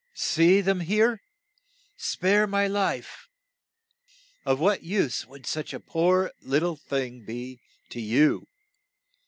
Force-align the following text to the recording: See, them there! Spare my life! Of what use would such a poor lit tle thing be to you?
See, 0.15 0.61
them 0.61 0.79
there! 0.83 1.21
Spare 1.95 2.47
my 2.47 2.65
life! 2.65 3.29
Of 4.47 4.59
what 4.59 4.81
use 4.81 5.27
would 5.27 5.45
such 5.45 5.75
a 5.75 5.79
poor 5.79 6.31
lit 6.41 6.61
tle 6.61 6.75
thing 6.75 7.23
be 7.23 7.61
to 7.91 8.01
you? 8.01 8.47